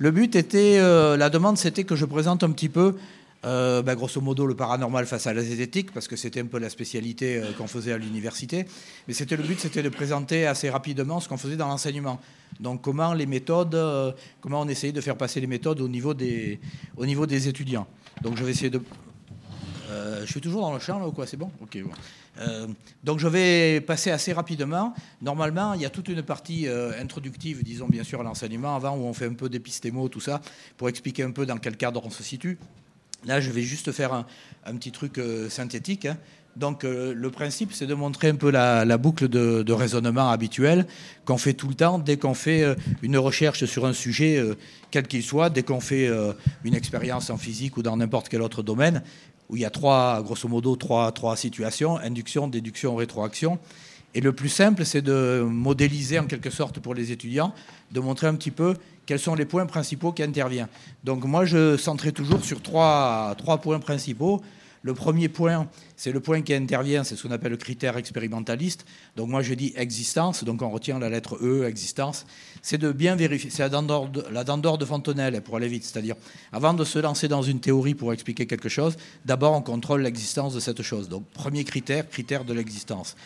[0.00, 2.96] Le but était, la demande, c'était que je présente un petit peu
[3.46, 6.58] euh, bah, grosso modo le paranormal face à la zététique, parce que c'était un peu
[6.58, 8.66] la spécialité euh, qu'on faisait à l'université.
[9.08, 12.20] Mais c'était le but, c'était de présenter assez rapidement ce qu'on faisait dans l'enseignement.
[12.58, 14.12] Donc comment les méthodes, euh,
[14.42, 16.60] comment on essayait de faire passer les méthodes au niveau des,
[16.98, 17.86] au niveau des étudiants.
[18.22, 18.82] Donc je vais essayer de...
[20.22, 21.78] je suis toujours dans le champ là ou quoi C'est bon Ok.
[23.02, 24.94] donc je vais passer assez rapidement.
[25.20, 29.02] Normalement, il y a toute une partie introductive, disons bien sûr à l'enseignement, avant où
[29.02, 30.40] on fait un peu d'épistémo, tout ça,
[30.76, 32.58] pour expliquer un peu dans quel cadre on se situe.
[33.26, 36.06] Là, je vais juste faire un, petit truc euh, synthétique.
[36.06, 36.16] Hein.
[36.56, 40.86] Donc, euh, le principe, c'est de montrer un peu la, boucle de, raisonnement habituelle
[41.24, 44.42] qu'on fait tout le temps dès qu'on fait euh, une recherche sur un sujet,
[44.90, 46.10] quel qu'il soit, dès qu'on fait
[46.64, 49.02] une expérience en physique ou dans n'importe quel autre domaine,
[49.50, 53.58] où il y a trois, grosso modo, trois, trois situations induction, déduction, rétroaction.
[54.14, 57.52] Et le plus simple, c'est de modéliser en quelque sorte pour les étudiants,
[57.92, 58.74] de montrer un petit peu
[59.06, 60.68] quels sont les points principaux qui interviennent.
[61.04, 64.40] Donc moi, je centrais toujours sur trois, trois points principaux.
[64.82, 68.86] Le premier point, c'est le point qui intervient, c'est ce qu'on appelle le critère expérimentaliste.
[69.14, 72.24] Donc moi je dis existence, donc on retient la lettre E, existence.
[72.62, 75.84] C'est de bien vérifier, c'est la dent de Fontenelle pour aller vite.
[75.84, 76.16] C'est-à-dire,
[76.50, 80.54] avant de se lancer dans une théorie pour expliquer quelque chose, d'abord on contrôle l'existence
[80.54, 81.10] de cette chose.
[81.10, 83.16] Donc premier critère, critère de l'existence.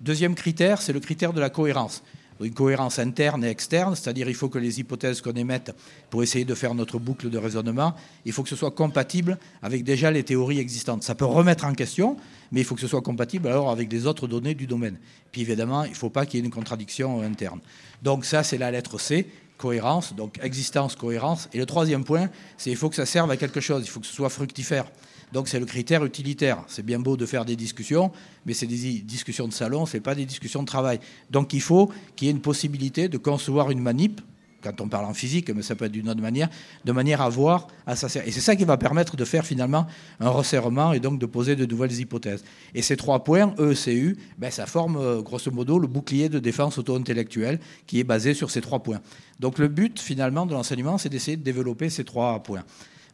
[0.00, 2.02] Deuxième critère, c'est le critère de la cohérence
[2.40, 5.74] une cohérence interne et externe, c'est-à-dire il faut que les hypothèses qu'on émette
[6.10, 9.84] pour essayer de faire notre boucle de raisonnement, il faut que ce soit compatible avec
[9.84, 11.02] déjà les théories existantes.
[11.02, 12.16] Ça peut remettre en question,
[12.50, 14.98] mais il faut que ce soit compatible alors avec les autres données du domaine.
[15.32, 17.60] Puis évidemment, il ne faut pas qu'il y ait une contradiction interne.
[18.02, 21.48] Donc ça, c'est la lettre C, cohérence, donc existence, cohérence.
[21.52, 24.00] Et le troisième point, c'est il faut que ça serve à quelque chose, il faut
[24.00, 24.86] que ce soit fructifère.
[25.34, 26.64] Donc c'est le critère utilitaire.
[26.68, 28.12] C'est bien beau de faire des discussions,
[28.46, 31.00] mais c'est des discussions de salon, ce n'est pas des discussions de travail.
[31.28, 34.20] Donc il faut qu'il y ait une possibilité de concevoir une manip,
[34.62, 36.48] quand on parle en physique, mais ça peut être d'une autre manière,
[36.84, 38.06] de manière à voir à ça.
[38.24, 39.88] Et c'est ça qui va permettre de faire finalement
[40.20, 42.44] un resserrement et donc de poser de nouvelles hypothèses.
[42.72, 46.28] Et ces trois points, E, C, U, ben, ça forme euh, grosso modo le bouclier
[46.28, 47.58] de défense auto-intellectuelle
[47.88, 49.00] qui est basé sur ces trois points.
[49.40, 52.62] Donc le but finalement de l'enseignement, c'est d'essayer de développer ces trois points.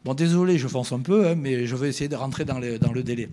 [0.03, 3.03] Bon, désolé, je fonce un peu, hein, mais je vais essayer de rentrer dans, le
[3.03, 3.29] délai.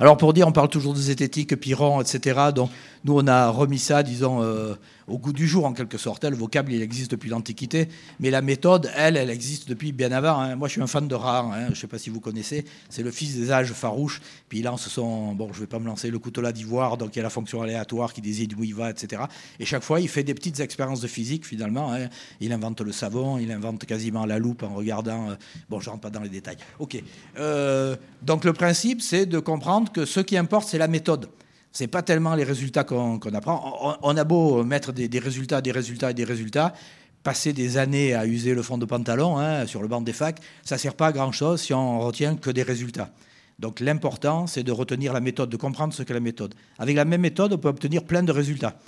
[0.00, 2.50] Alors pour dire, on parle toujours de zététique, Piron, etc.
[2.52, 2.70] Donc
[3.04, 4.74] nous, on a remis ça, disons, euh,
[5.08, 6.24] au goût du jour en quelque sorte.
[6.24, 7.88] Le vocable, il existe depuis l'Antiquité,
[8.20, 10.40] mais la méthode, elle, elle existe depuis bien avant.
[10.40, 10.56] Hein.
[10.56, 11.64] Moi, je suis un fan de Rare, hein.
[11.66, 12.64] je ne sais pas si vous connaissez.
[12.88, 14.20] C'est le fils des âges farouches.
[14.48, 16.96] Puis il lance son, bon, je ne vais pas me lancer, le couteau là d'ivoire,
[16.96, 19.22] donc il y a la fonction aléatoire qui désigne où il va, etc.
[19.58, 21.92] Et chaque fois, il fait des petites expériences de physique finalement.
[21.92, 22.08] Hein.
[22.40, 25.30] Il invente le savon, il invente quasiment la loupe en regardant.
[25.30, 25.34] Euh,
[25.68, 26.56] bon, je ne rentre pas dans les détails.
[26.78, 27.02] Ok.
[27.38, 31.28] Euh, donc le principe, c'est de comprendre que ce qui importe, c'est la méthode
[31.72, 33.98] c'est pas tellement les résultats qu'on apprend.
[34.02, 36.74] On, a beau mettre des, résultats, des résultats et des résultats,
[37.22, 40.40] passer des années à user le fond de pantalon hein, sur le banc des facs,
[40.64, 43.10] ça sert pas à grand chose si on retient que des résultats.
[43.58, 46.54] Donc l'important, c'est de retenir la méthode, de comprendre ce qu'est la méthode.
[46.78, 48.78] Avec la même méthode, on peut obtenir plein de résultats.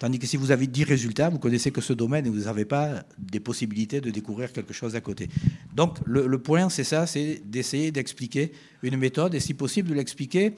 [0.00, 2.64] Tandis que si vous avez 10 résultats, vous connaissez que ce domaine et vous n'avez
[2.64, 5.28] pas des possibilités de découvrir quelque chose à côté.
[5.72, 9.94] Donc le, le point, c'est ça, c'est d'essayer d'expliquer une méthode et si possible de
[9.94, 10.54] l'expliquer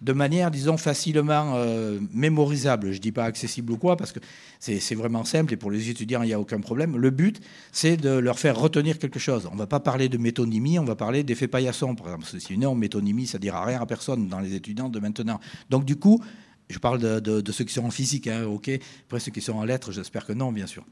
[0.00, 2.92] de manière, disons, facilement euh, mémorisable.
[2.92, 4.20] Je ne dis pas accessible ou quoi, parce que
[4.58, 6.96] c'est vraiment simple et pour les étudiants, il n'y a aucun problème.
[6.96, 7.40] Le but,
[7.72, 9.48] c'est de leur faire retenir quelque chose.
[9.50, 12.26] On ne va pas parler de métonymie, on va parler d'effet paillasson, par exemple.
[12.40, 15.38] Sinon, métonymie, ça ne dira rien à personne dans les étudiants de maintenant.
[15.68, 16.22] Donc, du coup,
[16.70, 18.70] je parle de, ceux qui sont en physique, hein, ok
[19.06, 20.84] Après, ceux qui sont en lettres, j'espère que non, bien sûr.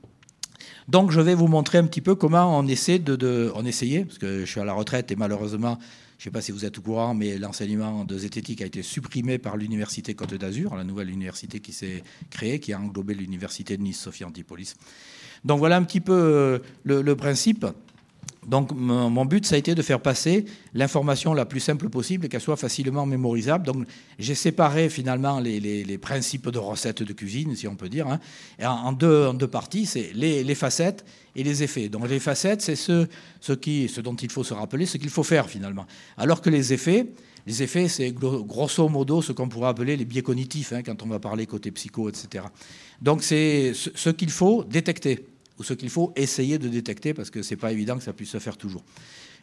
[0.87, 4.05] Donc, je vais vous montrer un petit peu comment on essaie de, de on essayait,
[4.05, 5.79] parce que je suis à la retraite et malheureusement,
[6.19, 8.83] je ne sais pas si vous êtes au courant, mais l'enseignement de zététique a été
[8.83, 13.77] supprimé par l'Université Côte d'Azur, la nouvelle université qui s'est créée, qui a englobé l'Université
[13.77, 14.75] de Nice, Sophie Antipolis.
[15.45, 17.67] Donc voilà un petit peu euh, le, principe.
[18.49, 22.29] Donc mon but, ça a été de faire passer l'information la plus simple possible et
[22.31, 23.67] qu'elle soit facilement mémorisable.
[23.67, 23.87] Donc
[24.19, 28.19] j'ai séparé finalement les, principes de recettes de cuisine, si on peut dire, hein,
[28.65, 29.85] en, deux, parties.
[29.85, 31.05] C'est les, facettes
[31.37, 31.91] et les effets.
[31.91, 35.87] Donc les facettes, c'est ce dont il faut se rappeler, ce qu'il faut faire finalement.
[36.17, 37.07] Alors que les effets,
[37.47, 41.07] les effets, c'est grosso modo ce qu'on pourrait appeler les biais cognitifs, hein, quand on
[41.07, 42.45] va parler côté psycho, etc.
[43.03, 45.27] Donc c'est ce qu'il faut détecter,
[45.59, 48.13] ou ce qu'il faut essayer de détecter, parce que ce n'est pas évident que ça
[48.13, 48.85] puisse se faire toujours.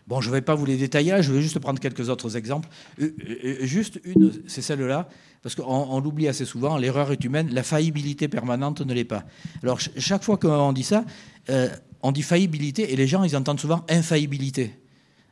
[0.07, 2.69] Bon, je ne vais pas vous les détailler, je vais juste prendre quelques autres exemples.
[3.01, 5.09] Euh, euh, euh, juste une, c'est celle-là,
[5.41, 9.23] parce qu'on l'oublie assez souvent, l'erreur est humaine, la faillibilité permanente ne l'est pas.
[9.63, 11.05] Alors, chaque fois qu'on dit ça,
[12.01, 14.75] on dit faillibilité, et les gens, ils entendent souvent infaillibilité.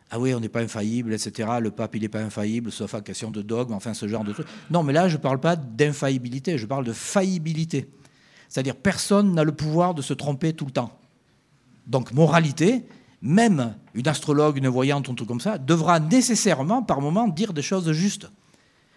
[0.10, 1.50] Ah oui, on n'est pas infaillible, etc.
[1.60, 4.34] Le pape, il n'est pas infaillible, sauf en question de dogme, enfin, ce genre de
[4.34, 4.48] trucs.
[4.70, 7.90] Non, mais là, je ne parle pas d'infaillibilité, je parle de faillibilité.
[8.54, 10.96] C'est-à-dire, personne n'a le pouvoir de se tromper tout le temps.
[11.88, 12.86] Donc, moralité,
[13.24, 17.64] même une astrologue, une voyante, un truc comme ça, devra nécessairement, par moment, dire des
[17.64, 18.30] choses justes.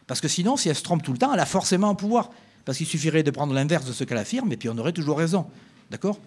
[0.06, 2.28] Parce que sinon, si elle se trompe tout le temps, elle a forcément un pouvoir.
[2.66, 5.16] Parce qu'il suffirait de prendre l'inverse de ce qu'elle affirme, et puis on aurait toujours
[5.16, 5.46] raison.
[5.90, 6.18] D'accord?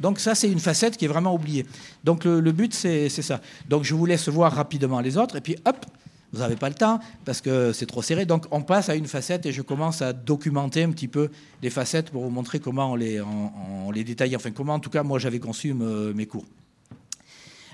[0.00, 1.64] Donc ça, c'est une facette qui est vraiment oubliée.
[2.02, 3.40] Donc le, but, c'est ça.
[3.68, 5.86] Donc je vous laisse voir rapidement les autres, et puis hop,
[6.32, 8.24] vous n'avez pas le temps parce que c'est trop serré.
[8.24, 11.30] Donc on passe à une facette et je commence à documenter un petit peu
[11.62, 14.34] les facettes pour vous montrer comment on les, on, détaille.
[14.34, 16.44] Enfin, comment en tout cas moi j'avais conçu mes cours.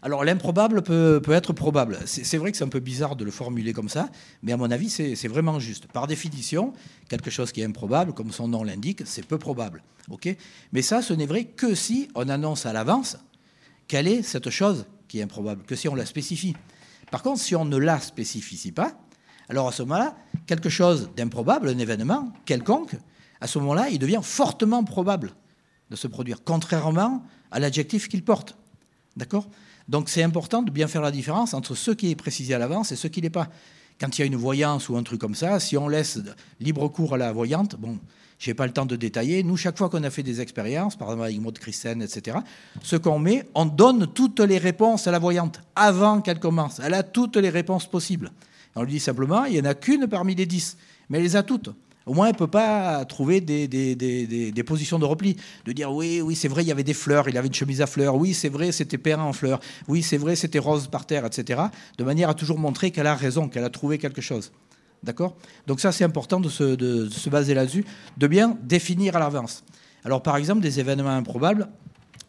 [0.03, 1.99] Alors l'improbable peut, être probable.
[2.07, 4.09] C'est vrai que c'est un peu bizarre de le formuler comme ça,
[4.43, 5.87] mais à mon avis c'est vraiment juste.
[5.87, 6.73] Par définition,
[7.09, 9.83] quelque chose qui est improbable, comme son nom l'indique, c'est peu probable.
[10.11, 10.37] ok?
[10.73, 13.17] Mais ça, ce n'est vrai que si on annonce à l'avance
[13.89, 16.55] quelle est cette chose qui est improbable, que si on la spécifie.
[17.11, 18.93] Par contre, si on ne la spécifie pas,
[19.49, 20.15] alors à ce moment-là,
[20.47, 22.97] quelque chose d'improbable, un événement quelconque,
[23.41, 25.33] à ce moment-là, il devient fortement probable
[25.91, 28.57] de se produire, contrairement à l'adjectif qu'il porte.
[29.17, 29.49] D'accord?
[29.89, 32.93] Donc c'est important de bien faire la différence entre ce qui est précisé à l'avance
[32.93, 33.49] et ce qui n'est pas.
[34.01, 36.21] Quand il y a une voyance ou un truc comme ça, si on laisse
[36.61, 37.99] libre cours à la voyante, bon,
[38.39, 39.43] je n'ai pas le temps de détailler.
[39.43, 42.39] Nous, chaque fois qu'on a fait des expériences, par exemple avec Maud Christen, etc.,
[42.83, 46.81] ce qu'on met, on donne toutes les réponses à la voyante avant qu'elle commence.
[46.83, 48.31] Elle a toutes les réponses possibles.
[48.77, 50.77] On lui dit simplement, il n'y en a qu'une parmi les dix,
[51.09, 51.71] mais elle les a toutes.
[52.09, 55.37] Au moins, elle ne peut pas trouver des, positions de repli.
[55.67, 57.83] De dire oui, oui, c'est vrai, il y avait des fleurs, il avait une chemise
[57.83, 61.05] à fleurs, oui, c'est vrai, c'était Perrin en fleurs, oui, c'est vrai, c'était rose par
[61.05, 61.61] terre, etc.
[61.99, 64.53] De manière à toujours montrer qu'elle a raison, qu'elle a trouvé quelque chose.
[65.03, 65.37] D'accord?
[65.67, 67.85] Donc ça, c'est important de se, baser là-dessus,
[68.17, 69.63] de bien définir à l'avance.
[70.03, 71.69] Alors par exemple, des événements improbables,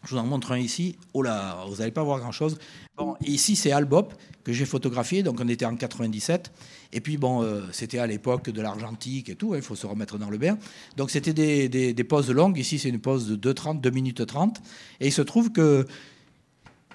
[0.04, 0.96] je vous en montre un ici.
[1.12, 2.58] Oh là, vous n'allez pas voir grand-chose.
[2.96, 4.14] Bon, ici, c'est Albop
[4.44, 6.50] que j'ai photographié, donc on était en 97.
[6.92, 9.86] Et puis, bon, euh, c'était à l'époque de l'argentique et tout, hein, il faut se
[9.86, 10.56] remettre dans le bain.
[10.96, 12.58] Donc c'était des, pauses longues.
[12.58, 14.60] Ici, c'est une pause de 2, 30, 2 minutes 30.
[15.00, 15.86] Et il se trouve que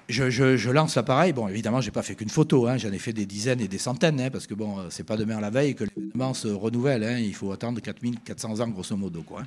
[0.08, 1.32] je, lance l'appareil.
[1.32, 2.66] Bon, évidemment, j'ai pas fait qu'une photo.
[2.66, 2.76] Hein.
[2.76, 5.40] J'en ai fait des dizaines et des centaines, hein, parce que bon, c'est pas demain
[5.40, 7.20] la veille que l'événement se renouvelle.
[7.20, 9.22] Il faut attendre 4400 ans, grosso modo.
[9.22, 9.42] Quoi,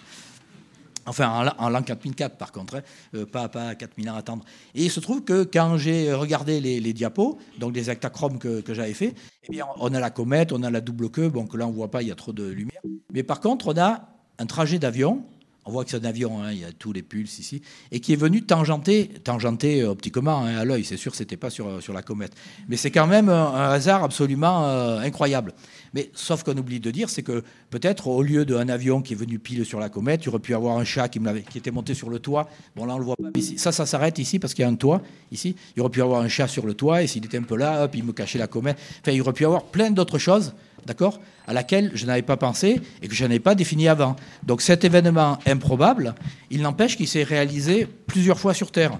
[1.09, 2.83] Enfin, en, l'an 4004, par contre,
[3.15, 4.45] euh, pas, pas 4000 ans à attendre.
[4.75, 8.75] Et il se trouve que quand j'ai regardé les, diapos, donc les actachromes que, que
[8.75, 9.15] j'avais fait,
[9.51, 12.03] eh on a la comète, on a la double queue, bon, là, on voit pas,
[12.03, 12.81] il y a trop de lumière.
[13.11, 14.07] Mais par contre, on a
[14.37, 15.23] un trajet d'avion
[15.69, 17.61] on voit que c'est un avion, hein, il y a tous les pulses ici,
[17.91, 20.83] et qui est venu tangenter, tangenter euh, optiquement hein, à l'œil.
[20.83, 22.33] C'est sûr, c'était pas sur, euh, sur la comète,
[22.67, 25.53] mais c'est quand même un, hasard absolument euh, incroyable.
[25.93, 29.15] Mais sauf qu'on oublie de dire, c'est que peut-être au lieu d'un avion qui est
[29.15, 31.19] venu pile sur la comète, il aurait pu avoir un chat qui,
[31.51, 32.49] qui était monté sur le toit.
[32.75, 33.29] Bon là on le voit pas.
[33.35, 33.59] Ici.
[33.59, 35.55] Ça, ça s'arrête ici parce qu'il y a un toit ici.
[35.75, 37.83] Il aurait pu avoir un chat sur le toit et s'il était un peu là,
[37.83, 38.79] hop, il me cachait la comète.
[39.01, 40.53] Enfin, il aurait pu avoir plein d'autres choses
[40.85, 44.15] d'accord, à laquelle je n'avais pas pensé et que je n'avais pas défini avant.
[44.43, 46.15] Donc cet événement improbable,
[46.49, 48.99] il n'empêche qu'il s'est réalisé plusieurs fois sur Terre.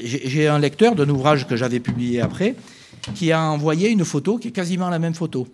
[0.00, 2.56] J'ai un lecteur d'un ouvrage que j'avais publié après
[3.14, 5.46] qui a envoyé une photo qui est quasiment la même photo.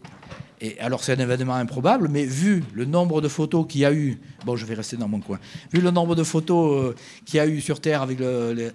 [0.61, 3.93] Et alors c'est un événement improbable, mais vu le nombre de photos qu'il y a
[3.93, 5.39] eu, bon je vais rester dans mon coin,
[5.73, 6.95] vu le nombre de photos euh,
[7.25, 8.73] qu'il y a eu sur Terre avec le...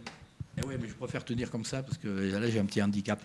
[0.57, 3.21] Eh oui, mais je préfère tenir comme ça parce que là j'ai un petit handicap.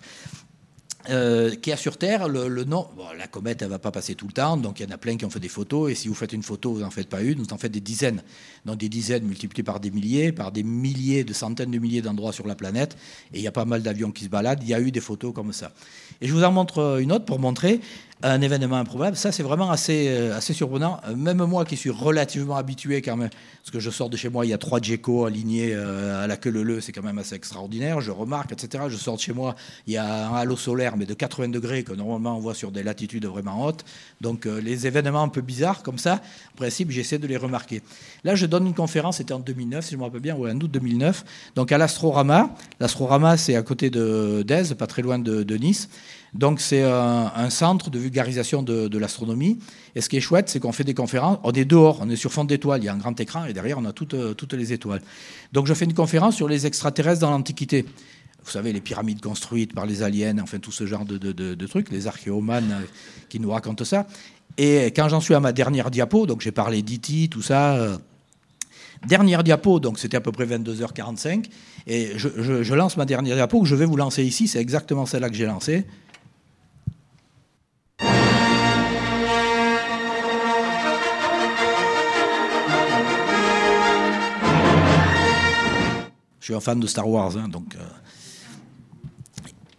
[1.09, 2.87] Euh, qui a sur Terre le, nom.
[3.17, 5.17] la comète, elle va pas passer tout le temps, donc il y en a plein
[5.17, 5.91] qui ont fait des photos.
[5.91, 7.81] Et si vous faites une photo, vous n'en faites pas une, vous en faites des
[7.81, 8.23] dizaines.
[8.67, 12.33] Donc des dizaines multipliées par des milliers, par des milliers, de centaines de milliers d'endroits
[12.33, 12.99] sur la planète.
[13.33, 14.63] Et il y a pas mal d'avions qui se baladent.
[14.63, 15.73] Il y a eu des photos comme ça.
[16.21, 17.81] Et je vous en montre une autre pour montrer
[18.23, 19.17] un événement improbable.
[19.17, 21.01] Ça, c'est vraiment assez, euh, assez surprenant.
[21.09, 24.29] Euh, même moi qui suis relativement habitué quand même, parce que je sors de chez
[24.29, 27.19] moi, il y a trois Djeko alignés euh, à la queue leu, c'est quand même
[27.19, 28.01] assez extraordinaire.
[28.01, 28.85] Je remarque, etc.
[28.89, 31.83] Je sors de chez moi, il y a un halo solaire, mais de 80 degrés
[31.83, 33.85] que normalement on voit sur des latitudes vraiment hautes.
[34.21, 36.21] Donc les événements un peu bizarres comme ça,
[36.55, 37.83] en principe, j'essaie de les remarquer.
[38.25, 40.57] Là, je donne une conférence, c'était en 2009, si je me rappelle bien, ou en
[40.57, 41.25] août 2009,
[41.55, 42.55] donc à l'Astrorama.
[42.81, 45.89] L'Astrorama, c'est à côté d'Aise, pas très loin de, Nice.
[46.33, 49.59] Donc c'est un, centre de vulgarisation de, l'astronomie.
[49.95, 51.39] Et ce qui est chouette, c'est qu'on fait des conférences.
[51.45, 52.83] On est dehors, on est sur fond d'étoiles.
[52.83, 55.01] Il y a un grand écran et derrière, on a toutes, toutes les étoiles.
[55.53, 57.87] Donc je fais une conférence sur les extraterrestres dans l'Antiquité.
[58.45, 62.07] Vous savez, les pyramides construites par les aliens, enfin tout ce genre de, trucs, les
[62.07, 62.87] archéomanes euh,
[63.29, 64.07] qui nous racontent ça.
[64.59, 67.97] Et quand j'en suis à ma dernière diapo, donc j'ai parlé d'IT, tout ça, euh,
[69.07, 71.47] Dernière diapo, donc c'était à peu près 22h45,
[71.87, 75.31] et je, lance ma dernière diapo que je vais vous lancer ici, c'est exactement celle-là
[75.31, 75.87] que j'ai lancée.
[86.51, 87.77] Suis un fan de Star Wars, hein, donc.
[87.77, 87.79] Euh.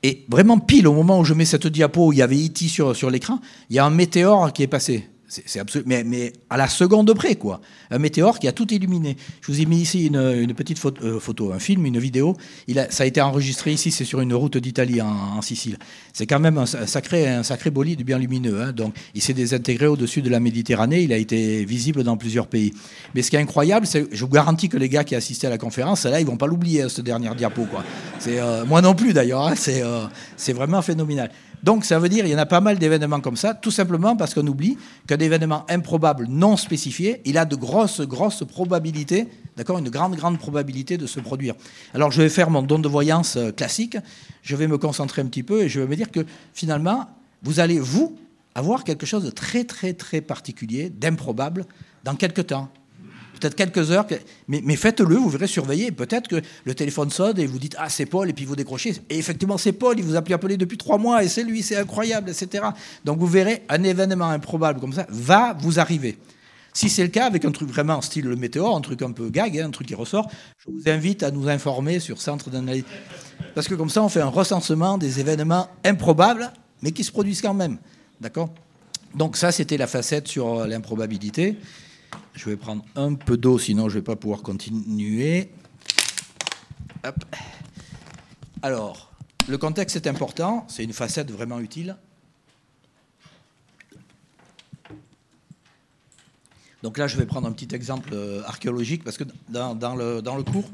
[0.03, 2.67] Et vraiment pile au moment où je mets cette diapo, où il y avait E.T.
[2.67, 5.07] sur, sur l'écran, il y a un météore qui est passé.
[5.31, 7.61] C'est absolu, mais, à la seconde près, quoi.
[7.89, 9.15] Un météore qui a tout illuminé.
[9.39, 12.35] Je vous ai mis ici une, petite euh, photo, un film, une vidéo.
[12.67, 15.77] Il a, ça a été enregistré ici, c'est sur une route d'Italie en, Sicile.
[16.11, 18.61] C'est quand même un, sacré, un sacré bolide bien lumineux.
[18.61, 18.73] Hein.
[18.73, 21.01] Donc, il s'est désintégré au-dessus de la Méditerranée.
[21.01, 22.73] Il a été visible dans plusieurs pays.
[23.15, 25.51] Mais ce qui est incroyable, c'est, je vous garantis que les gars qui assistaient à
[25.51, 27.85] la conférence, là, ils vont pas l'oublier, hein, cette dernière diapo, quoi.
[28.27, 29.47] Euh, moi non plus d'ailleurs.
[29.47, 29.53] Hein.
[29.55, 31.31] c'est, euh, c'est vraiment phénoménal.
[31.63, 34.15] Donc ça veut dire qu'il y en a pas mal d'événements comme ça, tout simplement
[34.15, 34.77] parce qu'on oublie
[35.07, 39.27] qu'un événement improbable non spécifié, il a de grosses, grosses probabilités,
[39.57, 41.55] d'accord, une grande, grande probabilité de se produire.
[41.93, 43.97] Alors je vais faire mon don de voyance euh, classique,
[44.41, 47.07] je vais me concentrer un petit peu et je vais me dire que finalement,
[47.43, 48.17] vous allez, vous,
[48.55, 51.65] avoir quelque chose de très, très, très particulier, d'improbable,
[52.03, 52.69] dans quelques temps
[53.41, 54.05] peut-être quelques heures.
[54.47, 55.91] Mais, faites-le, vous verrez surveiller.
[55.91, 58.95] Peut-être que le téléphone sonne et vous dites Ah, c'est Paul, et puis vous décrochez.
[59.09, 61.63] Et effectivement, c'est Paul, il vous a plus appelé depuis trois mois, et c'est lui,
[61.63, 62.63] c'est incroyable, etc.
[63.03, 66.17] Donc vous verrez, un événement improbable comme ça va vous arriver.
[66.73, 69.29] Si c'est le cas, avec un truc vraiment style le météore, un truc un peu
[69.29, 72.85] gag, hein, un truc qui ressort, je vous invite à nous informer sur Centre d'analyse.
[73.53, 77.41] Parce que comme ça, on fait un recensement des événements improbables, mais qui se produisent
[77.41, 77.77] quand même.
[78.21, 78.53] D'accord?
[79.15, 81.57] Donc ça, c'était la facette sur l'improbabilité.
[82.33, 85.51] Je vais prendre un peu d'eau, sinon je ne vais pas pouvoir continuer.
[88.61, 89.11] Alors,
[89.47, 91.97] le contexte est important, c'est une facette vraiment utile.
[96.83, 100.35] Donc là, je vais prendre un petit exemple euh, archéologique, parce que dans, le, dans
[100.35, 100.69] le, cours,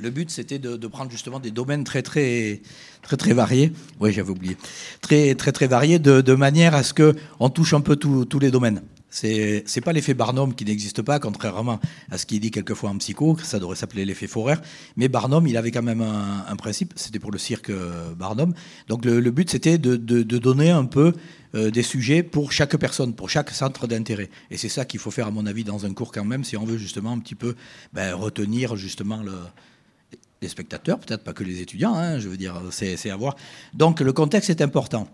[0.00, 2.62] le but, c'était de, prendre justement des domaines très, très,
[3.02, 3.72] très, très variés.
[4.00, 4.56] Oui, j'avais oublié.
[5.00, 8.82] Très, très, très variés, de, manière à ce qu'on touche un peu tous les domaines.
[9.16, 11.80] C'est n'est pas l'effet Barnum qui n'existe pas, contrairement
[12.10, 14.56] à ce qu'il dit quelquefois en psycho, ça devrait s'appeler l'effet Forer.
[14.96, 18.52] Mais Barnum, il avait quand même un, principe, c'était pour le cirque euh, Barnum.
[18.88, 21.14] Donc le, but, c'était de, donner un peu
[21.54, 24.28] euh, des sujets pour chaque personne, pour chaque centre d'intérêt.
[24.50, 26.58] Et c'est ça qu'il faut faire, à mon avis, dans un cours quand même, si
[26.58, 27.56] on veut justement un petit peu
[27.94, 29.32] ben, retenir justement le,
[30.42, 33.34] les spectateurs, peut-être pas que les étudiants, hein, je veux dire, c'est à voir.
[33.72, 35.08] Donc le contexte est important.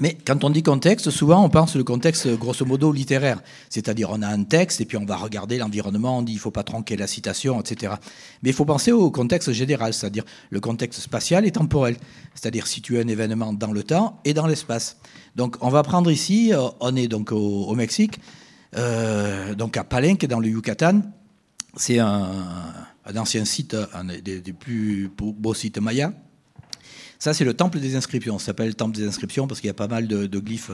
[0.00, 3.40] Mais quand on dit contexte, souvent on pense le contexte grosso modo littéraire.
[3.68, 6.40] C'est-à-dire on a un texte et puis on va regarder l'environnement, on dit il ne
[6.40, 7.94] faut pas tronquer la citation, etc.
[8.42, 11.96] Mais il faut penser au contexte général, c'est-à-dire le contexte spatial et temporel.
[12.34, 14.98] C'est-à-dire situer un événement dans le temps et dans l'espace.
[15.36, 18.20] Donc on va prendre ici, euh, on est donc au, Mexique,
[18.76, 21.02] euh, donc à Palenque dans le Yucatan.
[21.76, 22.34] C'est un,
[23.16, 26.12] ancien site, un des plus beaux sites mayas.
[27.18, 28.38] Ça, c'est le temple des inscriptions.
[28.38, 30.70] Ça s'appelle temple des inscriptions parce qu'il y a pas mal de, glyphes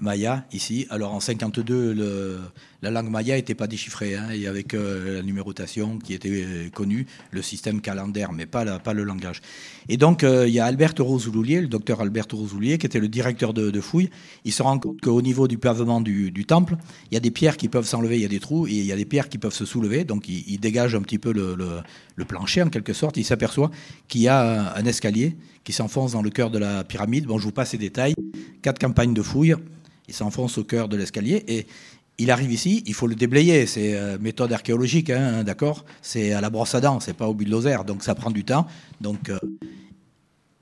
[0.00, 0.86] maya ici.
[0.90, 2.38] Alors en 52, le,
[2.82, 4.14] la langue maya n'était pas déchiffrée.
[4.14, 9.02] Hein, et avec la numérotation qui était euh, connue, le système calendaire, mais pas, le
[9.02, 9.40] langage.
[9.88, 13.08] Et donc, euh, il y a Albert Rosoulier, le docteur Albert Rosoulier, qui était le
[13.08, 14.10] directeur de, fouilles.
[14.44, 16.76] Il se rend compte qu'au niveau du pavement du, temple,
[17.10, 18.86] il y a des pierres qui peuvent s'enlever, il y a des trous, et il
[18.86, 20.04] y a des pierres qui peuvent se soulever.
[20.04, 21.56] Donc, il, dégage un petit peu le,
[22.16, 23.16] le, plancher, en quelque sorte.
[23.16, 23.70] Il s'aperçoit
[24.08, 27.26] qu'il y a un escalier qui s'enfonce dans le cœur de la pyramide.
[27.26, 28.14] Bon, je vous passe les détails.
[28.62, 29.56] Quatre campagnes de fouilles.
[30.08, 31.66] Il s'enfonce au cœur de l'escalier et
[32.18, 33.66] il arrive ici, il faut le déblayer.
[33.66, 35.84] C'est euh, méthode archéologique, hein, d'accord?
[36.02, 38.66] C'est à la brosse à dents, c'est pas au bulldozer, donc ça prend du temps.
[39.00, 39.38] Donc euh,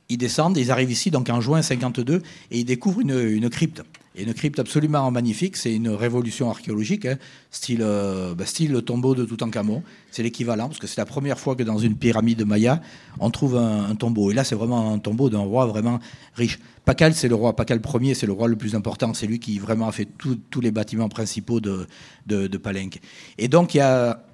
[0.08, 3.82] ils descendent, ils arrivent ici donc en juin 52 et ils découvrent une, crypte.
[4.16, 7.16] Et une crypte absolument magnifique, c'est une révolution archéologique, hein,
[7.50, 9.82] style, euh, bah, style le tombeau de Toutankhamon.
[10.12, 12.80] C'est l'équivalent, parce que c'est la première fois que dans une pyramide maya,
[13.18, 14.30] on trouve un, tombeau.
[14.30, 15.98] Et là, c'est vraiment un tombeau d'un roi vraiment
[16.34, 16.60] riche.
[16.84, 19.14] Pakal, c'est le roi, Pakal Ier, c'est le roi le plus important.
[19.14, 21.88] C'est lui qui vraiment a fait tous les bâtiments principaux de,
[22.26, 23.00] de, de Palenque.
[23.36, 24.24] Et donc, il y a,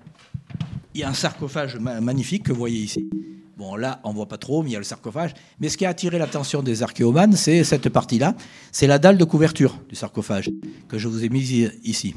[0.94, 3.08] il y a un sarcophage magnifique que vous voyez ici.
[3.60, 5.34] Bon, là, on voit pas trop, mais il y a le sarcophage.
[5.60, 8.34] Mais ce qui a attiré l'attention des archéomanes, c'est cette partie-là.
[8.72, 10.50] C'est la dalle de couverture du sarcophage
[10.88, 12.14] que je vous ai mise ici.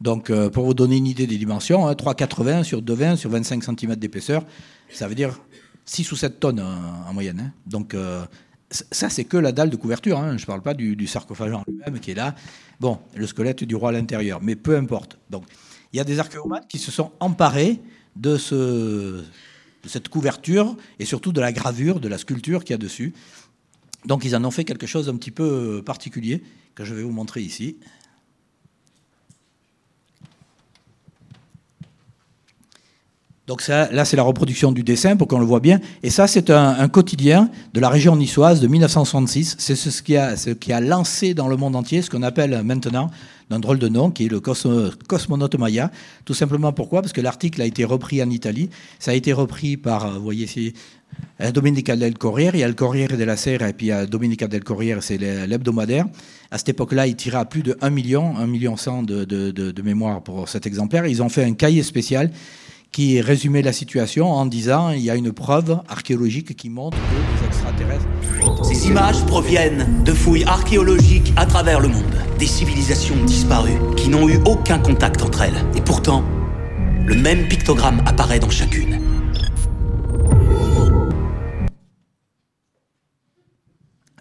[0.00, 3.64] Donc, euh, pour vous donner une idée des dimensions, 3,80 hein, sur 2,20 sur 25
[3.64, 4.44] cm d'épaisseur,
[4.88, 5.40] ça veut dire
[5.86, 7.40] 6 ou 7 tonnes en, moyenne.
[7.40, 7.52] Hein.
[7.66, 8.24] Donc, euh,
[8.70, 10.20] ça, c'est que la dalle de couverture.
[10.20, 10.36] Hein.
[10.36, 12.36] Je ne parle pas du, du sarcophage en lui-même qui est là.
[12.78, 15.18] Bon, le squelette du roi à l'intérieur, mais peu importe.
[15.30, 15.46] Donc,
[15.92, 17.80] il y a des archéomanes qui se sont emparés
[18.14, 19.24] de ce
[19.86, 23.14] de cette couverture et surtout de la gravure, de la sculpture qu'il y a dessus.
[24.04, 26.42] Donc ils en ont fait quelque chose un petit peu particulier
[26.74, 27.78] que je vais vous montrer ici.
[33.46, 35.80] Donc ça, là, c'est la reproduction du dessin pour qu'on le voit bien.
[36.02, 39.54] Et ça, c'est un, quotidien de la région niçoise de 1966.
[39.58, 43.08] C'est ce qui, a, lancé dans le monde entier ce qu'on appelle maintenant,
[43.48, 45.92] d'un drôle de nom, qui est le Cosmonaute Maya.
[46.24, 47.02] Tout simplement pourquoi?
[47.02, 48.68] Parce que l'article a été repris en Italie.
[48.98, 50.74] Ça a été repris par, vous voyez ici,
[51.54, 52.56] Domenica del Corriere.
[52.56, 55.04] Il y a le Corriere della Sera et puis il y a Domenica del Corriere,
[55.04, 56.06] c'est l'hebdomadaire.
[56.50, 59.52] À cette époque-là, il tirait à plus de 1 million, 1 million 100 de, de,
[59.52, 61.06] de, de mémoire pour cet exemplaire.
[61.06, 62.32] Ils ont fait un cahier spécial
[62.96, 67.42] qui résumait la situation en disant il y a une preuve archéologique qui montre que
[67.42, 68.64] les extraterrestres.
[68.64, 74.26] Ces images proviennent de fouilles archéologiques à travers le monde, des civilisations disparues qui n'ont
[74.30, 75.62] eu aucun contact entre elles.
[75.74, 76.24] Et pourtant,
[77.04, 78.98] le même pictogramme apparaît dans chacune.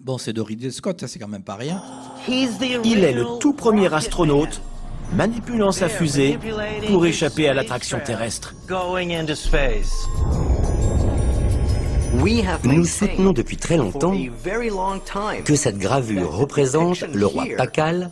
[0.03, 1.81] Bon, c'est de Ridley Scott, ça c'est quand même pas rien.
[2.27, 4.61] Il est le tout premier astronaute
[5.13, 6.37] manipulant sa fusée
[6.87, 8.53] pour échapper à l'attraction terrestre.
[12.63, 14.13] Nous soutenons depuis très longtemps
[15.43, 18.11] que cette gravure représente le roi Pakal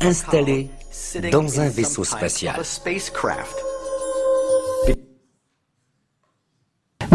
[0.00, 0.70] installé
[1.30, 2.56] dans un vaisseau spatial.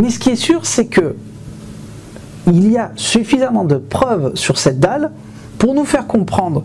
[0.01, 1.15] Mais ce qui est sûr, c'est que
[2.47, 5.11] il y a suffisamment de preuves sur cette dalle
[5.57, 6.63] pour nous faire comprendre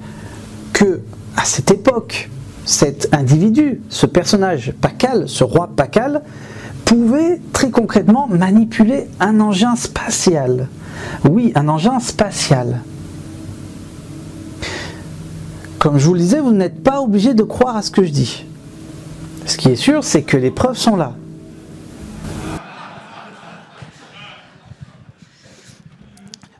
[0.72, 1.02] que
[1.36, 2.30] à cette époque,
[2.64, 6.22] cet individu, ce personnage Pacal, ce roi Pacal,
[6.84, 10.68] pouvait très concrètement manipuler un engin spatial.
[11.28, 12.80] Oui, un engin spatial.
[15.78, 18.10] Comme je vous le disais, vous n'êtes pas obligé de croire à ce que je
[18.10, 18.44] dis.
[19.46, 21.14] Ce qui est sûr, c'est que les preuves sont là.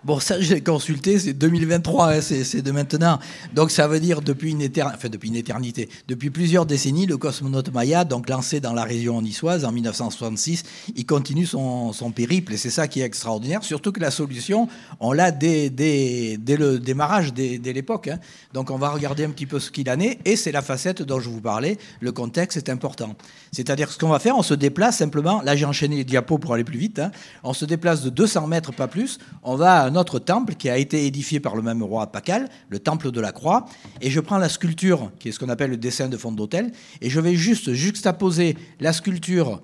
[0.04, 3.18] Bon, ça, j'ai consulté, c'est 2023, hein, c'est de maintenant.
[3.54, 8.60] Donc, ça veut dire depuis une, éternité, depuis plusieurs décennies, le cosmonaute Maya, donc lancé
[8.60, 12.52] dans la région niçoise en 1966, il continue son, périple.
[12.52, 14.68] Et c'est ça qui est extraordinaire, surtout que la solution,
[15.00, 18.08] on l'a dès, le démarrage, dès, dès l'époque.
[18.08, 18.18] Hein.
[18.52, 20.18] Donc, on va regarder un petit peu ce qu'il en est.
[20.26, 21.78] Et c'est la facette dont je vous parlais.
[22.00, 23.16] Le contexte est important.
[23.52, 25.40] C'est-à-dire ce qu'on va faire, on se déplace simplement.
[25.40, 26.98] Là, j'ai enchaîné les diapos pour aller plus vite.
[26.98, 27.10] Hein.
[27.42, 29.18] On se déplace de 200 mètres, pas plus.
[29.42, 33.10] On va notre temple qui a été édifié par le même roi Pacal, le temple
[33.10, 33.64] de la Croix,
[34.02, 36.72] et je prends la sculpture, qui est ce qu'on appelle le dessin de fond d'hôtel,
[37.00, 39.62] et je vais juste juxtaposer la sculpture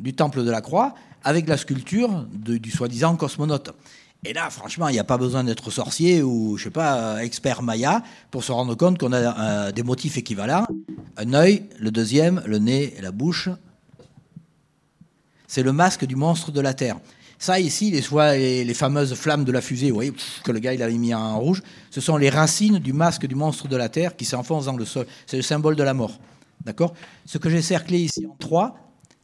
[0.00, 3.72] du temple de la Croix avec la sculpture du soi-disant cosmonaute.
[4.24, 7.62] Et là, franchement, il n'y a pas besoin d'être sorcier ou, je sais pas, expert
[7.62, 10.66] maya pour se rendre compte qu'on a euh, des motifs équivalents.
[11.16, 13.48] Un œil, le deuxième, le nez la bouche.
[15.46, 16.96] C'est le masque du monstre de la Terre.
[17.38, 20.82] Ça, ici, les, les, fameuses flammes de la fusée, vous voyez, que le gars il
[20.82, 24.16] avait mis en rouge, ce sont les racines du masque du monstre de la Terre
[24.16, 25.06] qui s'enfoncent dans le sol.
[25.26, 26.18] C'est le symbole de la mort.
[26.64, 26.94] D'accord?
[27.26, 28.76] Ce que j'ai cerclé ici en trois,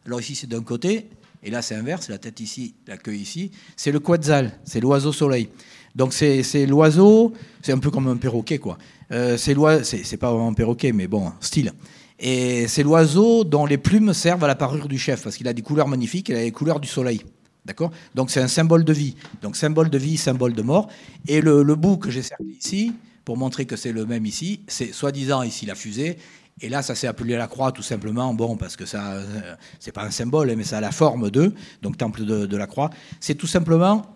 [0.07, 1.09] alors ici c'est d'un côté,
[1.43, 5.13] et là c'est inverse, la tête ici, la queue ici, c'est le quetzal, c'est l'oiseau
[5.13, 5.49] soleil.
[5.95, 8.79] Donc c'est l'oiseau, c'est un peu comme un perroquet, quoi.
[9.11, 11.73] Euh, c'est pas vraiment un perroquet, mais bon, style.
[12.19, 15.53] Et c'est l'oiseau dont les plumes servent à la parure du chef, parce qu'il a
[15.53, 17.23] des couleurs magnifiques, il a les couleurs du soleil.
[17.65, 17.93] D'accord?
[18.15, 19.15] Donc c'est un symbole de vie.
[19.43, 20.89] Donc symbole de vie, symbole de mort.
[21.29, 22.93] Et le, bout que j'ai cerclé ici,
[23.25, 26.19] pour montrer que c'est le même ici, c'est soi-disant ici la fusée.
[26.61, 29.93] Et là, ça s'est appelé la croix tout simplement, bon, parce que ça, euh, c'est
[29.93, 32.91] pas un symbole, hein, mais ça a la forme de, donc temple de la croix.
[33.21, 34.07] C'est tout simplement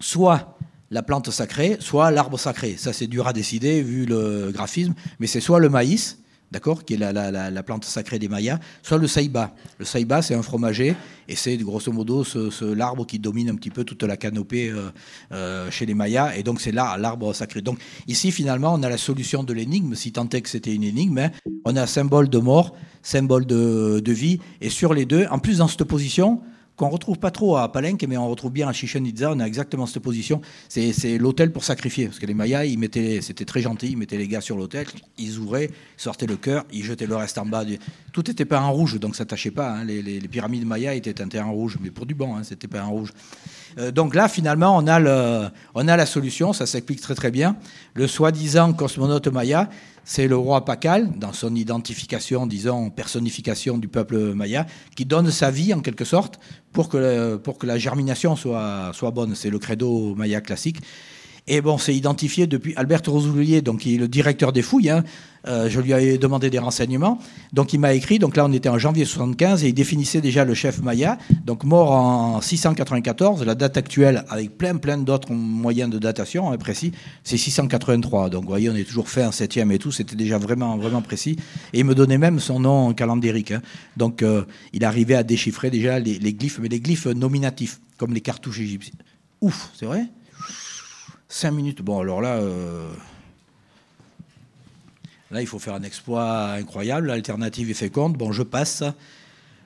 [0.00, 0.56] soit
[0.90, 2.76] la plante sacrée, soit l'arbre sacré.
[2.76, 6.18] Ça, c'est dur à décider vu le graphisme, mais c'est soit le maïs,
[6.56, 9.54] d'accord, qui est la, plante sacrée des Mayas, soit le saïba.
[9.78, 10.96] Le saïba, c'est un fromager,
[11.28, 14.90] et c'est grosso modo ce, l'arbre qui domine un petit peu toute la canopée euh,
[15.32, 17.60] euh, chez les Mayas, et donc c'est là l'arbre sacré.
[17.60, 20.84] Donc ici, finalement, on a la solution de l'énigme, si tant est que c'était une
[20.84, 21.30] énigme, hein.
[21.66, 25.68] on a symbole de mort, symbole de vie, et sur les deux, en plus dans
[25.68, 26.40] cette position,
[26.76, 29.32] qu'on retrouve pas trop à Palenque, mais on retrouve bien à Chichen Itza.
[29.32, 30.40] On a exactement cette position.
[30.68, 34.18] C'est l'hôtel pour sacrifier, parce que les Mayas, ils mettaient, c'était très gentil, ils mettaient
[34.18, 34.86] les gars sur l'hôtel,
[35.18, 37.64] ils ouvraient, sortaient le cœur, ils jetaient le reste en bas.
[38.12, 39.70] Tout était peint en rouge, donc ça tâchait pas.
[39.70, 39.84] Hein.
[39.84, 42.90] Les, pyramides Mayas étaient teintées en rouge, mais pour du bon, hein, c'était pas en
[42.90, 43.12] rouge.
[43.78, 47.30] Euh, donc là, finalement, on a, le, on a la solution, ça s'explique très très
[47.30, 47.56] bien.
[47.94, 49.68] Le soi-disant cosmonaute Maya,
[50.08, 54.64] c'est le roi Pacal, dans son identification, disons, personnification du peuple maya,
[54.94, 56.38] qui donne sa vie en quelque sorte
[56.72, 59.34] pour que, pour que la germination soit, soit bonne.
[59.34, 60.78] C'est le credo maya classique.
[61.48, 64.90] Et bon, c'est identifié depuis Albert Rosoulier, donc qui est le directeur des fouilles.
[64.90, 65.04] Hein.
[65.46, 67.20] Euh, je lui ai demandé des renseignements.
[67.52, 70.44] Donc il m'a écrit, donc là on était en janvier 75 et il définissait déjà
[70.44, 75.88] le chef Maya, donc mort en 694, la date actuelle avec plein plein d'autres moyens
[75.88, 76.90] de datation hein, précis,
[77.22, 78.28] c'est 683.
[78.30, 81.02] Donc vous voyez, on est toujours fait en septième et tout, c'était déjà vraiment vraiment
[81.02, 81.36] précis.
[81.72, 83.52] Et il me donnait même son nom calendérique.
[83.52, 83.62] Hein.
[83.96, 88.12] Donc euh, il arrivait à déchiffrer déjà les, les glyphes, mais les glyphes nominatifs, comme
[88.14, 88.98] les cartouches égyptiennes.
[89.40, 90.06] Ouf, c'est vrai?
[91.36, 91.82] 5 minutes.
[91.82, 92.88] Bon, alors là, euh,
[95.30, 97.08] là, il faut faire un exploit incroyable.
[97.08, 98.16] L'alternative est féconde.
[98.16, 98.82] Bon, je passe.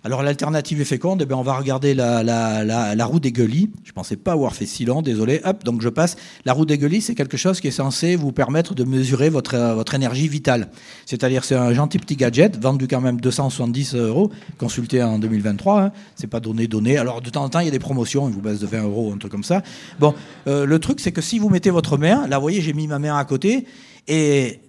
[0.03, 3.71] Alors l'alternative est féconde, eh bien, on va regarder la, la, roue des gueulis.
[3.85, 5.43] Je ne pensais pas avoir fait si long, désolé.
[5.45, 6.17] Hop, donc je passe.
[6.47, 9.59] La roue des gueulis, c'est quelque chose qui est censé vous permettre de mesurer votre,
[9.75, 10.69] votre énergie vitale.
[11.05, 15.83] C'est-à-dire c'est un gentil petit gadget, vendu quand même 270 euros, consulté en 2023.
[15.83, 15.93] Hein.
[16.17, 16.97] C'est pas donné, donné.
[16.97, 18.85] Alors de temps en temps, il y a des promotions, ils vous baissent de 20
[18.85, 19.63] euros, un truc comme ça.
[19.99, 20.15] Bon,
[20.47, 22.87] euh, le truc, c'est que si vous mettez votre main, là, vous voyez, j'ai mis
[22.87, 23.67] ma main à côté,
[24.09, 24.61] et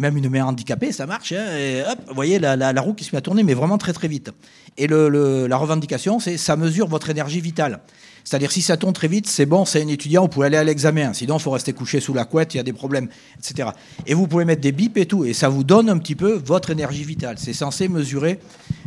[0.00, 1.32] même une main handicapée, ça marche.
[1.32, 4.08] Hein, hop, vous voyez la, roue qui se met à tourner, mais vraiment très très
[4.08, 4.30] vite.
[4.76, 7.80] Et la revendication, c'est ça mesure votre énergie vitale.
[8.24, 10.64] C'est-à-dire si ça tourne très vite, c'est bon, c'est un étudiant, vous pouvez aller à
[10.64, 11.12] l'examen.
[11.12, 13.08] Sinon, il faut rester couché sous la couette, il y a des problèmes,
[13.38, 13.70] etc.
[14.06, 16.40] Et vous pouvez mettre des bips et tout, et ça vous donne un petit peu
[16.44, 17.36] votre énergie vitale.
[17.38, 18.38] C'est censé mesurer.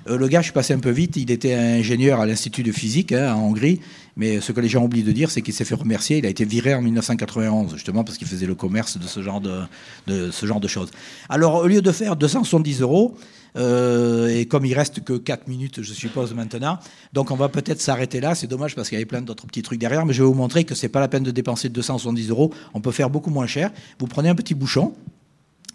[0.07, 2.71] Euh, le gars, je suis passé un peu vite, il était ingénieur à l'Institut de
[2.71, 3.79] physique hein, en Hongrie.
[4.15, 6.19] Mais ce que les gens oublient de dire, c'est qu'il s'est fait remercier.
[6.19, 9.41] Il a été viré en 1991, justement parce qu'il faisait le commerce de ce genre
[9.41, 10.91] de, choses.
[11.29, 13.15] Alors, au lieu de faire 270 euros,
[13.55, 16.77] euh, et comme il reste que 4 minutes, je suppose, maintenant,
[17.11, 18.35] donc on va peut-être s'arrêter là.
[18.35, 20.33] C'est dommage parce qu'il y avait plein d'autres petits trucs derrière, mais je vais vous
[20.35, 22.53] montrer que c'est pas la peine de dépenser 270 euros.
[22.73, 23.71] On peut faire beaucoup moins cher.
[23.99, 24.93] Vous prenez un petit bouchon,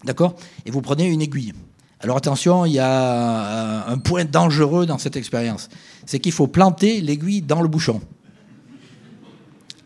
[0.05, 1.55] d'accord, et vous prenez une aiguille.
[2.01, 5.69] Alors attention, il y a un point dangereux dans cette expérience.
[6.07, 8.01] C'est qu'il faut planter l'aiguille dans le bouchon.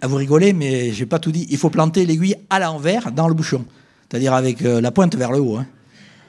[0.02, 1.46] À vous rigoler, mais j'ai pas tout dit.
[1.48, 3.64] Il faut planter l'aiguille à l'envers dans le bouchon,
[4.10, 5.58] c'est-à-dire avec euh, la pointe vers le haut.
[5.58, 5.66] Hein.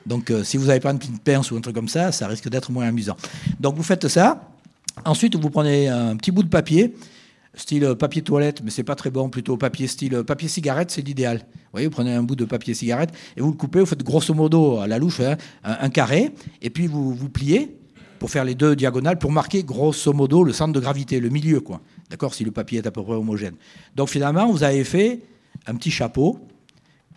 [0.06, 2.48] Donc, euh, si vous n'avez pas une pince ou un truc comme ça, ça risque
[2.50, 3.18] d'être moins amusant.
[3.60, 4.48] Donc, vous faites ça.
[5.06, 6.94] Ensuite, vous prenez un petit bout de papier,
[7.56, 11.38] style papier toilette, mais c'est pas très bon, plutôt papier style papier cigarette, c'est l'idéal.
[11.40, 14.04] Vous voyez, vous prenez un bout de papier cigarette et vous le coupez, vous faites
[14.04, 16.32] grosso modo à la louche hein, un, carré,
[16.62, 17.76] et puis vous vous pliez
[18.24, 21.60] pour faire les deux diagonales, pour marquer grosso modo le centre de gravité, le milieu,
[21.60, 21.82] quoi.
[22.10, 23.56] D'accord Si le papier est à peu près homogène.
[23.98, 25.20] Donc finalement, vous avez fait
[25.68, 26.40] un petit chapeau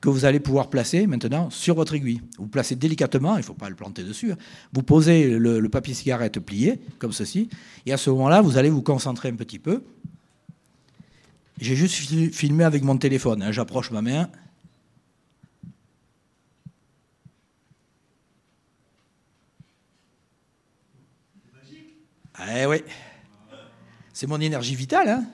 [0.01, 2.23] que vous allez pouvoir placer maintenant sur votre aiguille.
[2.39, 4.33] Vous placez délicatement, il ne faut pas le planter dessus.
[4.33, 4.37] Hein.
[4.73, 7.51] Vous posez le, papier cigarette plié, comme ceci,
[7.87, 9.85] et à ce moment-là, vous allez vous concentrer un petit peu.
[11.61, 11.95] J'ai juste
[12.35, 13.45] filmé avec mon téléphone.
[13.45, 13.53] Hein.
[13.53, 14.29] J'approche ma main.
[22.41, 22.83] Eh oui.
[24.13, 25.09] C'est mon énergie vitale.
[25.09, 25.25] Hein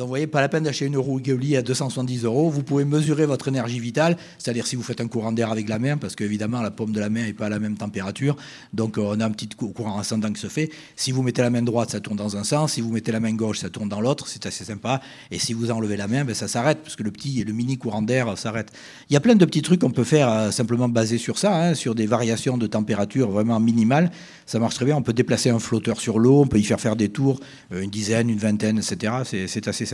[0.00, 2.48] Donc vous voyez, pas la peine d'acheter une roue Geoli à 270 euros.
[2.48, 5.78] Vous pouvez mesurer votre énergie vitale, c'est-à-dire si vous faites un courant d'air avec la
[5.78, 8.34] main, parce qu'évidemment la paume de la main n'est pas à la même température,
[8.72, 10.70] donc euh, on a un petit courant ascendant qui se fait.
[10.96, 12.72] Si vous mettez la main droite, ça tourne dans un sens.
[12.72, 14.26] Si vous mettez la main gauche, ça tourne dans l'autre.
[14.26, 15.02] C'est assez sympa.
[15.30, 17.76] Et si vous enlevez la main, ben, ça s'arrête, parce que le petit, le mini
[17.76, 18.72] courant d'air s'arrête.
[19.10, 21.54] Il y a plein de petits trucs qu'on peut faire euh, simplement basés sur ça,
[21.54, 24.10] hein, sur des variations de température vraiment minimales.
[24.46, 24.96] Ça marche très bien.
[24.96, 27.38] On peut déplacer un flotteur sur l'eau, on peut y faire faire des tours,
[27.74, 29.12] euh, une dizaine, une vingtaine, etc.
[29.24, 29.89] C'est assez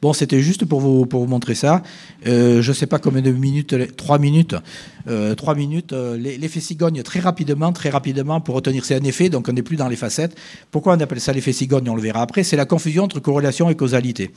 [0.00, 1.82] Bon, c'était juste pour vous, pour vous montrer ça.
[2.26, 4.54] Euh, je ne sais pas combien de minutes, trois minutes.
[5.08, 5.92] Euh, trois minutes.
[5.92, 8.84] Euh, l'effet cigogne très rapidement, très rapidement pour retenir.
[8.84, 10.36] C'est un effet, donc on n'est plus dans les facettes.
[10.70, 12.44] Pourquoi on appelle ça l'effet cigogne On le verra après.
[12.44, 14.30] C'est la confusion entre corrélation et causalité.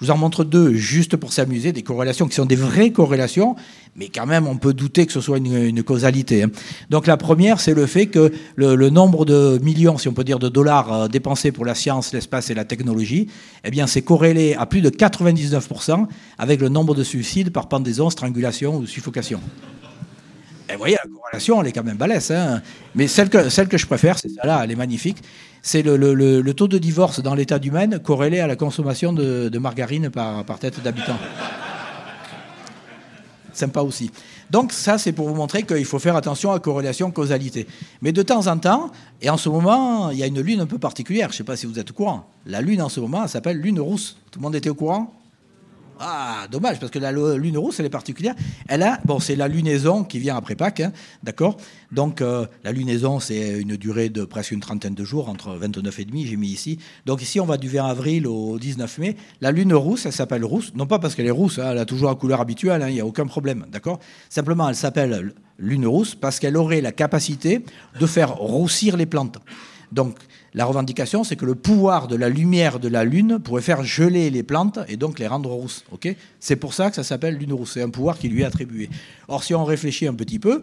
[0.00, 3.56] Je vous en montre deux juste pour s'amuser, des corrélations qui sont des vraies corrélations,
[3.96, 6.44] mais quand même on peut douter que ce soit une, causalité.
[6.44, 6.50] Hein.
[6.88, 10.38] Donc la première, c'est le fait que le, nombre de millions, si on peut dire,
[10.38, 13.26] de dollars euh, dépensés pour la science, l'espace et la technologie,
[13.64, 16.06] eh bien c'est corrélé à plus de 99%
[16.38, 19.40] avec le nombre de suicides par pendaison, strangulation ou suffocation.
[20.68, 22.30] Et vous voyez, la corrélation, elle est quand même balèze.
[22.30, 22.62] Hein.
[22.94, 25.18] Mais celle que, celle que je préfère, c'est celle-là, elle est magnifique.
[25.62, 30.10] C'est le, taux de divorce dans l'état du Maine corrélé à la consommation de, margarine
[30.10, 31.16] par, par tête d'habitant.
[33.52, 34.10] Sympa aussi.
[34.50, 37.66] Donc ça, c'est pour vous montrer qu'il faut faire attention à corrélation-causalité.
[38.00, 40.66] Mais de temps en temps, et en ce moment, il y a une lune un
[40.66, 42.30] peu particulière, je ne sais pas si vous êtes au courant.
[42.46, 44.16] La lune en ce moment, elle s'appelle lune rousse.
[44.30, 45.17] Tout le monde était au courant?
[46.00, 48.34] Ah, dommage, parce que la lune rousse, elle est particulière.
[48.68, 51.56] Elle a, bon, c'est la lunaison qui vient après Pâques, hein, d'accord?
[51.90, 55.98] Donc, euh, la lunaison, c'est une durée de presque une trentaine de jours, entre 29
[55.98, 56.78] et demi, j'ai mis ici.
[57.06, 59.16] Donc, ici, on va du 20 avril au 19 mai.
[59.40, 61.84] La lune rousse, elle s'appelle rousse, non pas parce qu'elle est rousse, hein, elle a
[61.84, 63.98] toujours la couleur habituelle, hein, il n'y a aucun problème, d'accord?
[64.28, 67.64] Simplement, elle s'appelle lune rousse parce qu'elle aurait la capacité
[67.98, 69.38] de faire roussir les plantes.
[69.92, 70.16] Donc
[70.54, 74.30] la revendication, c'est que le pouvoir de la lumière de la Lune pourrait faire geler
[74.30, 75.84] les plantes et donc les rendre rousses.
[76.40, 77.72] C'est pour ça que ça s'appelle Lune rousse.
[77.74, 78.88] C'est un pouvoir qui lui est attribué.
[79.28, 80.62] Or, si on réfléchit un petit peu,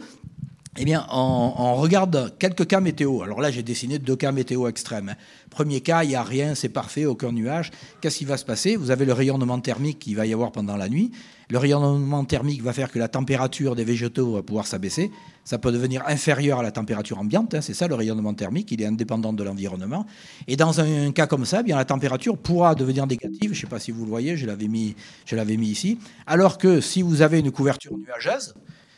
[0.77, 3.21] eh bien, on, regarde quelques cas météo.
[3.21, 5.15] Alors là, j'ai dessiné deux cas météo extrêmes.
[5.49, 7.71] Premier cas, il n'y a rien, c'est parfait, aucun nuage.
[8.01, 8.75] Qu'est-ce qui va se passer?
[8.75, 11.11] Vous avez le rayonnement thermique qu'il va y avoir pendant la nuit.
[11.49, 15.11] Le rayonnement thermique va faire que la température des végétaux va pouvoir s'abaisser.
[15.45, 17.53] Ça peut devenir inférieur à la température ambiante.
[17.53, 17.61] Hein.
[17.61, 18.69] c'est ça le rayonnement thermique.
[18.73, 20.05] Il est indépendant de l'environnement.
[20.47, 23.53] Et dans un, cas comme ça, eh bien la température pourra devenir négative.
[23.53, 25.99] Je ne sais pas si vous le voyez, je l'avais mis ici.
[26.27, 28.55] Alors que si vous avez une couverture nuageuse,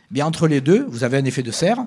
[0.09, 1.85] Bien entre les deux, vous avez un effet de serre.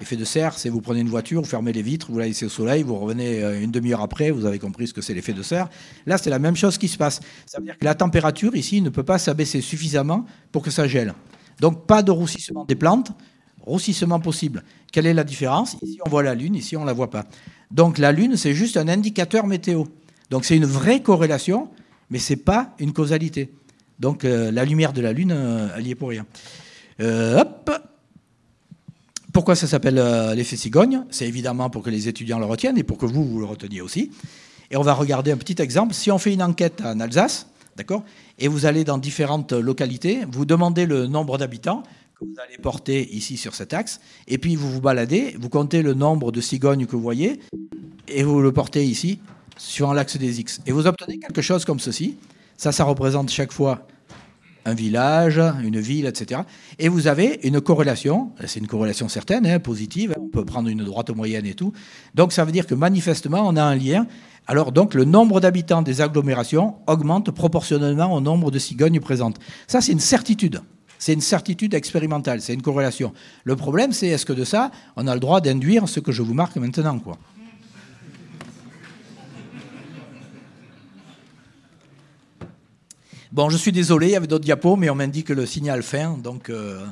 [0.00, 2.46] Effet de serre, c'est vous prenez une voiture, vous fermez les vitres, vous la laissez
[2.46, 5.34] au soleil, vous revenez euh, une demi-heure après, vous avez compris ce que c'est l'effet
[5.34, 5.68] de serre.
[6.06, 7.20] Là, c'est la même chose qui se passe.
[7.44, 10.88] Ça veut dire que la température ici ne peut pas s'abaisser suffisamment pour que ça
[10.88, 11.12] gèle.
[11.60, 13.12] Donc pas de roussissement des plantes,
[13.60, 14.64] roussissement possible.
[14.90, 15.76] Quelle est la différence?
[15.82, 17.26] Ici, on voit la Lune, ici, on ne la voit pas.
[17.70, 19.84] Donc la Lune, c'est juste un indicateur météo.
[20.30, 21.68] Donc c'est une vraie corrélation,
[22.08, 23.50] mais ce n'est pas une causalité.
[23.98, 26.24] Donc euh, la lumière de la Lune, euh, elle n'y est pour rien.
[27.00, 27.42] Euh,
[29.32, 31.04] Pourquoi ça s'appelle euh, l'effet cigogne?
[31.10, 33.80] C'est évidemment pour que les étudiants le retiennent et pour que vous, vous le reteniez
[33.80, 34.10] aussi.
[34.70, 35.94] Et on va regarder un petit exemple.
[35.94, 38.04] Si on fait une enquête en Alsace, d'accord,
[38.38, 41.82] et vous allez dans différentes localités, vous demandez le nombre d'habitants
[42.18, 45.82] que vous allez porter ici sur cet axe, et puis vous vous baladez, vous comptez
[45.82, 47.40] le nombre de cigognes que vous voyez,
[48.08, 49.20] et vous le portez ici,
[49.56, 50.60] sur l'axe des X.
[50.66, 52.16] Et vous obtenez quelque chose comme ceci.
[52.56, 53.86] Ça, ça représente chaque fois
[54.64, 56.42] un village, une ville, etc.
[56.78, 60.84] Et vous avez une corrélation, c'est une corrélation certaine, hein, positive, on peut prendre une
[60.84, 61.72] droite moyenne et tout.
[62.14, 64.06] Donc ça veut dire que manifestement, on a un lien.
[64.46, 69.38] Alors donc le nombre d'habitants des agglomérations augmente proportionnellement au nombre de cigognes présentes.
[69.66, 70.60] Ça, c'est une certitude.
[70.98, 73.14] C'est une certitude expérimentale, c'est une corrélation.
[73.44, 76.20] Le problème, c'est est-ce que de ça, on a le droit d'induire ce que je
[76.20, 77.16] vous marque maintenant, quoi?
[83.40, 86.18] Bon, je suis désolé, il y avait d'autres diapos, mais on m'indique le signal fin,
[86.22, 86.50] donc...
[86.50, 86.84] Euh,